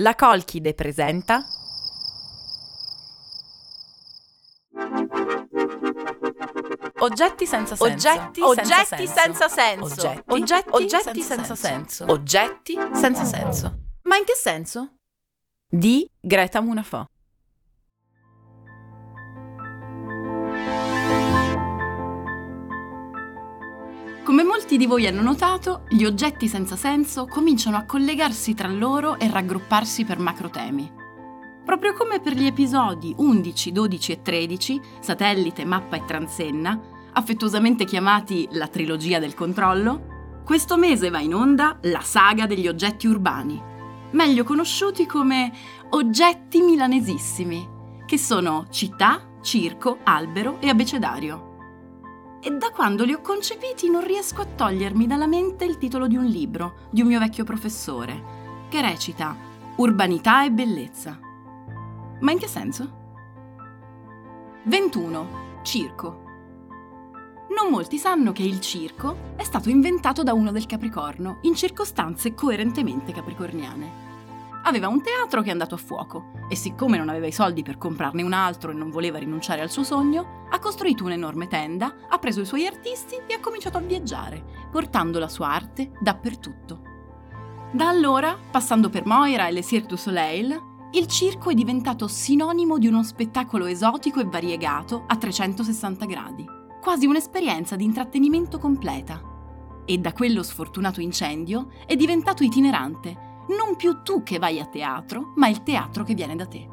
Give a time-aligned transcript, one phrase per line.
[0.00, 1.44] La Colchide presenta.
[7.00, 7.84] Oggetti senza senso.
[7.84, 9.84] Oggetti, Oggetti senza senso.
[9.84, 12.04] Oggetti, Oggetti, oggetti senza senza senso.
[12.06, 12.12] senso.
[12.12, 13.78] Oggetti senza senso.
[14.04, 14.94] Ma in che senso?
[15.68, 17.04] Di Greta Munafò.
[24.30, 29.18] Come molti di voi hanno notato, gli oggetti senza senso cominciano a collegarsi tra loro
[29.18, 30.88] e raggrupparsi per macrotemi.
[31.64, 36.80] Proprio come per gli episodi 11, 12 e 13, Satellite, Mappa e Transenna,
[37.12, 43.08] affettuosamente chiamati la trilogia del controllo, questo mese va in onda la saga degli oggetti
[43.08, 43.60] urbani,
[44.12, 45.52] meglio conosciuti come
[45.88, 47.68] oggetti milanesissimi,
[48.06, 51.49] che sono città, circo, albero e abecedario.
[52.42, 56.16] E da quando li ho concepiti non riesco a togliermi dalla mente il titolo di
[56.16, 59.36] un libro di un mio vecchio professore, che recita
[59.76, 61.18] Urbanità e bellezza.
[62.20, 62.98] Ma in che senso?
[64.64, 65.60] 21.
[65.62, 66.22] Circo.
[67.56, 72.34] Non molti sanno che il circo è stato inventato da uno del Capricorno in circostanze
[72.34, 74.09] coerentemente capricorniane.
[74.70, 77.76] Aveva un teatro che è andato a fuoco e siccome non aveva i soldi per
[77.76, 82.18] comprarne un altro e non voleva rinunciare al suo sogno, ha costruito un'enorme tenda, ha
[82.18, 86.82] preso i suoi artisti e ha cominciato a viaggiare, portando la sua arte dappertutto.
[87.72, 90.56] Da allora, passando per Moira e le Cirque du Soleil,
[90.92, 96.46] il circo è diventato sinonimo di uno spettacolo esotico e variegato a 360 gradi,
[96.80, 99.20] quasi un'esperienza di intrattenimento completa.
[99.84, 105.32] E da quello sfortunato incendio è diventato itinerante, non più tu che vai a teatro,
[105.36, 106.66] ma il teatro che viene da te.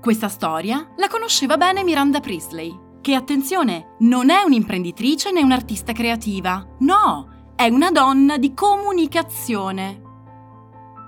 [0.00, 6.66] Questa storia la conosceva bene Miranda Priestley, che attenzione, non è un'imprenditrice né un'artista creativa,
[6.80, 10.02] no, è una donna di comunicazione.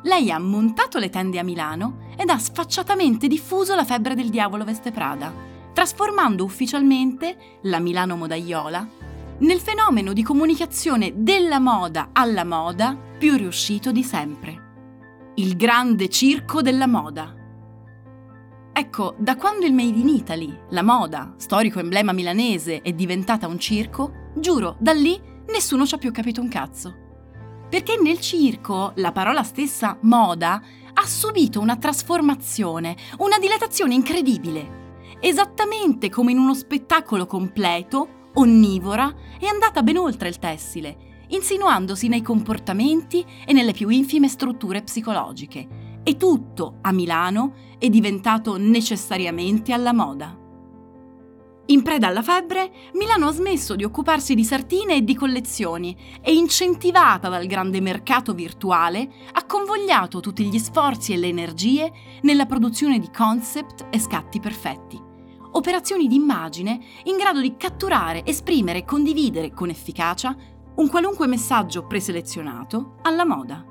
[0.03, 4.65] Lei ha montato le tende a Milano ed ha sfacciatamente diffuso la febbre del diavolo
[4.65, 5.33] veste Prada,
[5.73, 8.89] trasformando ufficialmente la Milano modaiola
[9.39, 14.66] nel fenomeno di comunicazione della moda alla moda più riuscito di sempre.
[15.39, 17.35] Il grande circo della moda.
[18.73, 23.59] Ecco, da quando il Made in Italy, la moda, storico emblema milanese, è diventata un
[23.59, 26.95] circo, giuro, da lì nessuno ci ha più capito un cazzo.
[27.69, 30.63] Perché nel circo la parola stessa moda
[30.95, 34.95] ha subito una trasformazione, una dilatazione incredibile.
[35.21, 42.23] Esattamente come in uno spettacolo completo, onnivora, è andata ben oltre il tessile, insinuandosi nei
[42.23, 46.01] comportamenti e nelle più infime strutture psicologiche.
[46.03, 50.45] E tutto a Milano è diventato necessariamente alla moda.
[51.69, 56.33] In preda alla febbre, Milano ha smesso di occuparsi di sartine e di collezioni e,
[56.33, 61.93] incentivata dal grande mercato virtuale, ha convogliato tutti gli sforzi e le energie
[62.23, 65.03] nella produzione di concept e scatti perfetti.
[65.53, 70.37] Operazioni di immagine in grado di catturare, esprimere e condividere con efficacia
[70.77, 73.65] un qualunque messaggio preselezionato alla moda.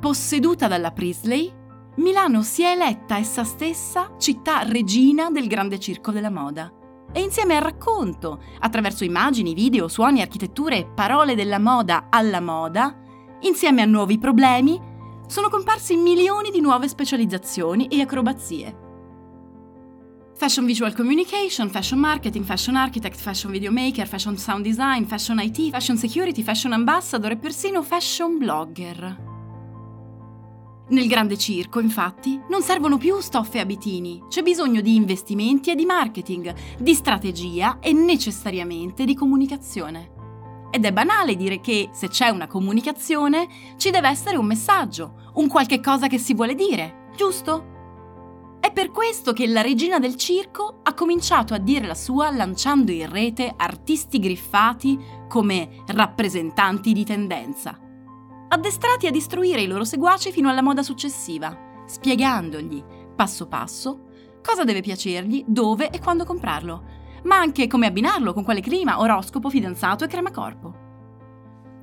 [0.00, 1.52] Posseduta dalla Priestley,
[1.96, 6.72] Milano si è eletta essa stessa città regina del grande circo della moda.
[7.12, 12.96] E insieme al racconto, attraverso immagini, video, suoni, architetture e parole della moda alla moda,
[13.40, 14.80] insieme a nuovi problemi,
[15.26, 18.89] sono comparsi milioni di nuove specializzazioni e acrobazie.
[20.40, 25.98] Fashion Visual Communication, Fashion Marketing, Fashion Architect, Fashion Videomaker, Fashion Sound Design, Fashion IT, Fashion
[25.98, 29.28] Security, Fashion Ambassador e persino Fashion Blogger.
[30.88, 35.74] Nel grande circo, infatti, non servono più stoffe e abitini, c'è bisogno di investimenti e
[35.74, 40.12] di marketing, di strategia e necessariamente di comunicazione.
[40.70, 43.46] Ed è banale dire che se c'è una comunicazione
[43.76, 47.79] ci deve essere un messaggio, un qualche cosa che si vuole dire, giusto?
[48.60, 52.92] È per questo che la regina del circo ha cominciato a dire la sua lanciando
[52.92, 54.98] in rete artisti griffati
[55.28, 57.80] come rappresentanti di tendenza
[58.52, 62.82] addestrati a istruire i loro seguaci fino alla moda successiva, spiegandogli,
[63.14, 64.06] passo passo,
[64.42, 66.84] cosa deve piacergli, dove e quando comprarlo,
[67.24, 70.88] ma anche come abbinarlo con quale clima, oroscopo, fidanzato e crema corpo.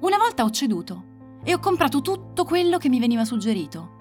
[0.02, 1.04] Una volta ho ceduto
[1.44, 3.96] e ho comprato tutto quello che mi veniva suggerito.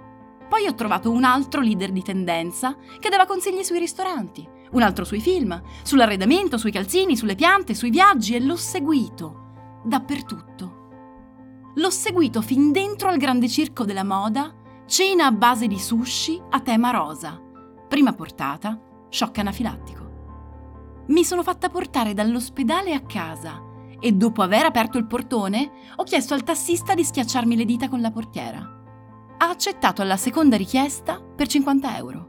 [0.49, 5.05] Poi ho trovato un altro leader di tendenza che dava consigli sui ristoranti, un altro
[5.05, 9.45] sui film, sull'arredamento, sui calzini, sulle piante, sui viaggi e l'ho seguito
[9.85, 10.85] dappertutto.
[11.75, 14.55] L'ho seguito fin dentro al grande circo della moda,
[14.87, 17.41] cena a base di sushi a tema rosa,
[17.89, 21.05] prima portata, shock anafilattico.
[21.09, 23.63] Mi sono fatta portare dall'ospedale a casa
[24.01, 28.01] e dopo aver aperto il portone ho chiesto al tassista di schiacciarmi le dita con
[28.01, 28.86] la portiera.
[29.39, 32.29] Ha accettato alla seconda richiesta per 50 euro.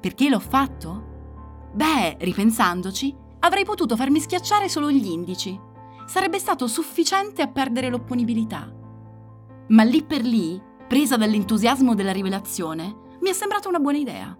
[0.00, 1.70] Perché l'ho fatto?
[1.72, 5.58] Beh, ripensandoci, avrei potuto farmi schiacciare solo gli indici.
[6.04, 8.70] Sarebbe stato sufficiente a perdere l'opponibilità.
[9.68, 14.36] Ma lì per lì, presa dall'entusiasmo della rivelazione, mi è sembrata una buona idea.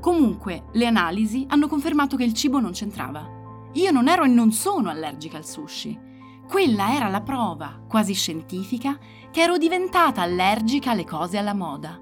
[0.00, 3.28] Comunque, le analisi hanno confermato che il cibo non c'entrava.
[3.72, 6.10] Io non ero e non sono allergica al sushi.
[6.52, 8.98] Quella era la prova, quasi scientifica,
[9.30, 11.98] che ero diventata allergica alle cose alla moda.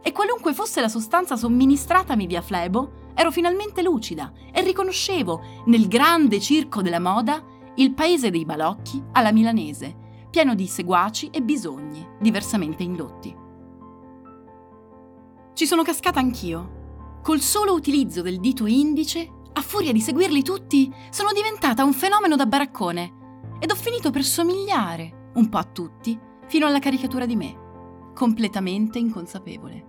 [0.00, 6.40] E qualunque fosse la sostanza somministratami via flebo, ero finalmente lucida e riconoscevo, nel grande
[6.40, 7.44] circo della moda,
[7.74, 9.94] il paese dei balocchi alla milanese,
[10.30, 13.36] pieno di seguaci e bisogni, diversamente indotti.
[15.52, 17.18] Ci sono cascata anch'io.
[17.22, 22.34] Col solo utilizzo del dito indice a furia di seguirli tutti, sono diventata un fenomeno
[22.34, 23.18] da baraccone
[23.60, 28.98] ed ho finito per somigliare un po' a tutti, fino alla caricatura di me, completamente
[28.98, 29.86] inconsapevole.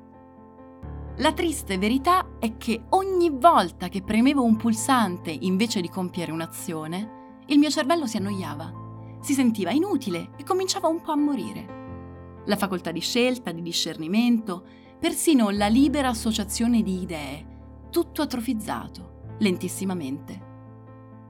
[1.18, 7.40] La triste verità è che ogni volta che premevo un pulsante invece di compiere un'azione,
[7.48, 12.44] il mio cervello si annoiava, si sentiva inutile e cominciava un po' a morire.
[12.46, 14.66] La facoltà di scelta, di discernimento,
[15.00, 17.46] persino la libera associazione di idee,
[17.90, 20.50] tutto atrofizzato lentissimamente.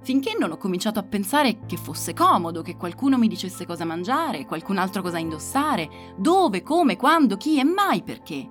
[0.03, 4.47] Finché non ho cominciato a pensare che fosse comodo che qualcuno mi dicesse cosa mangiare,
[4.47, 8.49] qualcun altro cosa indossare, dove, come, quando, chi e mai perché.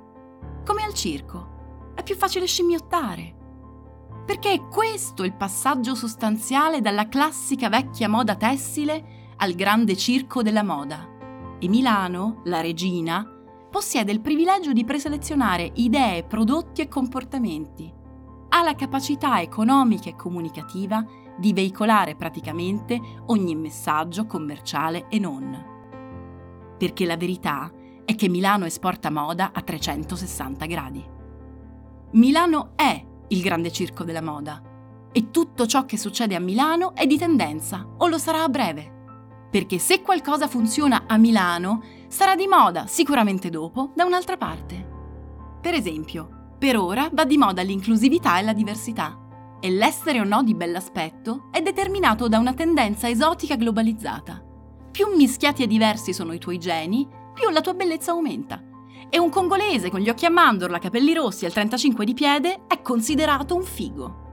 [0.65, 1.93] Come al circo.
[1.97, 3.35] È più facile scimmiottare.
[4.25, 10.63] Perché è questo il passaggio sostanziale dalla classica vecchia moda tessile al grande circo della
[10.63, 11.05] moda.
[11.59, 13.29] E Milano, la regina,
[13.69, 17.99] possiede il privilegio di preselezionare idee, prodotti e comportamenti
[18.51, 21.05] ha la capacità economica e comunicativa
[21.41, 25.65] di veicolare praticamente ogni messaggio commerciale e non.
[26.79, 27.73] Perché la verità
[28.05, 31.05] è che Milano esporta moda a 360 gradi.
[32.13, 34.63] Milano è il grande circo della moda
[35.13, 38.99] e tutto ciò che succede a Milano è di tendenza o lo sarà a breve.
[39.51, 44.89] Perché se qualcosa funziona a Milano, sarà di moda sicuramente dopo da un'altra parte.
[45.61, 49.19] Per esempio, per ora va di moda l'inclusività e la diversità.
[49.61, 54.43] E l'essere o no di bell'aspetto è determinato da una tendenza esotica globalizzata.
[54.91, 58.63] Più mischiati e diversi sono i tuoi geni, più la tua bellezza aumenta.
[59.09, 62.67] E un congolese con gli occhi a mandorla, capelli rossi e il 35 di piede
[62.67, 64.29] è considerato un figo.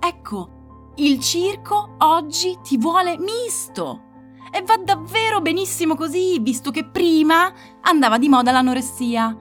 [0.00, 4.04] Ecco, il circo oggi ti vuole misto.
[4.50, 7.52] E va davvero benissimo così, visto che prima
[7.82, 9.36] andava di moda l'anoressia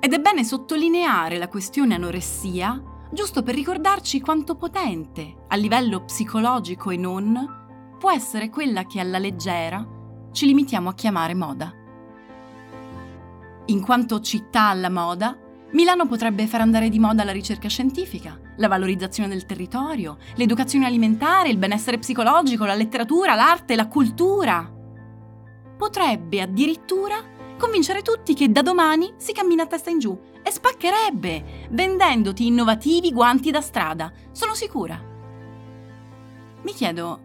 [0.00, 2.80] ed è bene sottolineare la questione anoressia
[3.10, 9.18] giusto per ricordarci quanto potente, a livello psicologico e non, può essere quella che alla
[9.18, 9.86] leggera
[10.32, 11.72] ci limitiamo a chiamare moda.
[13.66, 15.36] In quanto città alla moda,
[15.72, 21.50] Milano potrebbe far andare di moda la ricerca scientifica, la valorizzazione del territorio, l'educazione alimentare,
[21.50, 24.72] il benessere psicologico, la letteratura, l'arte, la cultura.
[25.76, 31.68] Potrebbe addirittura convincere tutti che da domani si cammina a testa in giù e spaccherebbe,
[31.70, 34.98] vendendoti innovativi guanti da strada, sono sicura.
[36.62, 37.20] Mi chiedo,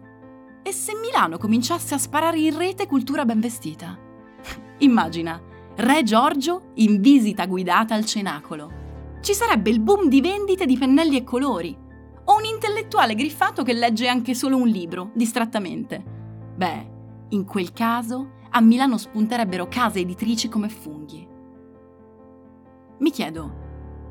[0.62, 3.98] e se Milano cominciasse a sparare in rete cultura ben vestita?
[4.78, 5.40] Immagina,
[5.76, 8.82] Re Giorgio in visita guidata al cenacolo.
[9.20, 11.76] Ci sarebbe il boom di vendite di pennelli e colori.
[12.26, 16.02] O un intellettuale griffato che legge anche solo un libro, distrattamente.
[16.54, 16.92] Beh,
[17.30, 21.26] in quel caso a Milano spunterebbero case editrici come funghi.
[22.98, 23.62] Mi chiedo,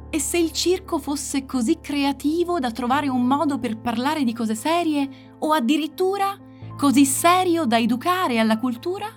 [0.10, 4.54] e se il circo fosse così creativo da trovare un modo per parlare di cose
[4.54, 6.38] serie o addirittura
[6.78, 9.08] così serio da educare alla cultura?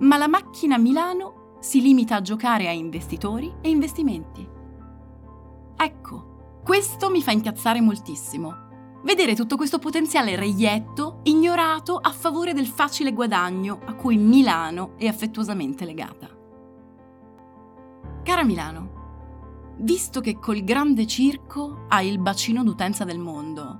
[0.00, 4.46] Ma la macchina Milano si limita a giocare a investitori e investimenti.
[5.76, 8.63] Ecco, questo mi fa incazzare moltissimo
[9.04, 15.06] vedere tutto questo potenziale reietto ignorato a favore del facile guadagno a cui Milano è
[15.06, 16.28] affettuosamente legata.
[18.22, 23.78] Cara Milano, visto che col grande circo hai il bacino d'utenza del mondo,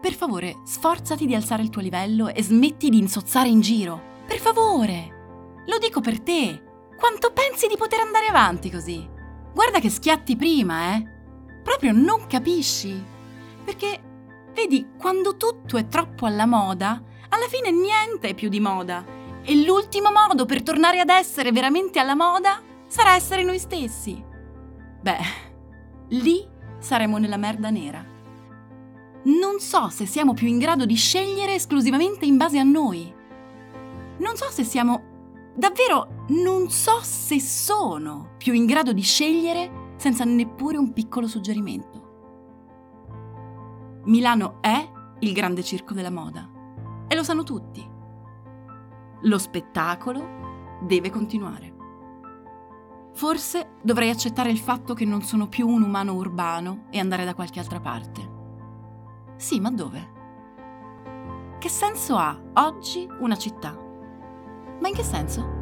[0.00, 4.00] per favore sforzati di alzare il tuo livello e smetti di insozzare in giro.
[4.26, 5.20] Per favore!
[5.66, 6.70] Lo dico per te.
[6.98, 9.08] Quanto pensi di poter andare avanti così?
[9.52, 11.04] Guarda che schiatti prima, eh?
[11.62, 13.00] Proprio non capisci.
[13.64, 14.11] Perché,
[14.52, 19.04] vedi, quando tutto è troppo alla moda, alla fine niente è più di moda.
[19.42, 24.22] E l'ultimo modo per tornare ad essere veramente alla moda sarà essere noi stessi.
[25.00, 25.18] Beh,
[26.08, 26.46] lì
[26.78, 28.04] saremo nella merda nera.
[29.24, 33.12] Non so se siamo più in grado di scegliere esclusivamente in base a noi.
[34.18, 35.10] Non so se siamo...
[35.54, 42.01] Davvero, non so se sono più in grado di scegliere senza neppure un piccolo suggerimento.
[44.04, 44.90] Milano è
[45.20, 46.50] il grande circo della moda
[47.06, 47.88] e lo sanno tutti.
[49.22, 51.72] Lo spettacolo deve continuare.
[53.14, 57.34] Forse dovrei accettare il fatto che non sono più un umano urbano e andare da
[57.34, 58.30] qualche altra parte.
[59.36, 60.20] Sì, ma dove?
[61.60, 63.72] Che senso ha oggi una città?
[64.80, 65.61] Ma in che senso?